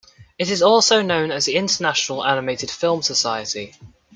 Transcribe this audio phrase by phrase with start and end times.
[0.39, 3.75] It is also known as the International Animated Film Society.